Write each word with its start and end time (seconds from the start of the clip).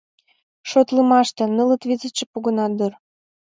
Шотлымаште, 0.69 1.43
нылыт-визытше 1.55 2.25
погынат 2.31 2.71
дыр. 2.77 2.93